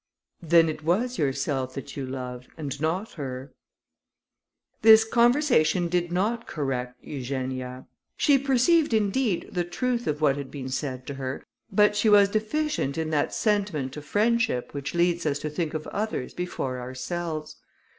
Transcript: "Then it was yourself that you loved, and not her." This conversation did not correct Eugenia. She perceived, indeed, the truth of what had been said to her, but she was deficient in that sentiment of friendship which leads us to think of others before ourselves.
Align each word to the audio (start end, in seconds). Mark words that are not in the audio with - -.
"Then 0.41 0.67
it 0.67 0.83
was 0.83 1.19
yourself 1.19 1.75
that 1.75 1.95
you 1.95 2.07
loved, 2.07 2.47
and 2.57 2.81
not 2.81 3.11
her." 3.11 3.51
This 4.81 5.03
conversation 5.05 5.89
did 5.89 6.11
not 6.11 6.47
correct 6.47 7.03
Eugenia. 7.03 7.85
She 8.17 8.39
perceived, 8.39 8.95
indeed, 8.95 9.49
the 9.51 9.63
truth 9.63 10.07
of 10.07 10.19
what 10.19 10.37
had 10.37 10.49
been 10.49 10.69
said 10.69 11.05
to 11.05 11.13
her, 11.13 11.43
but 11.71 11.95
she 11.95 12.09
was 12.09 12.29
deficient 12.29 12.97
in 12.97 13.11
that 13.11 13.31
sentiment 13.35 13.95
of 13.95 14.03
friendship 14.03 14.73
which 14.73 14.95
leads 14.95 15.27
us 15.27 15.37
to 15.37 15.51
think 15.51 15.75
of 15.75 15.85
others 15.89 16.33
before 16.33 16.79
ourselves. 16.79 17.57